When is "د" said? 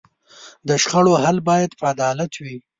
0.67-0.69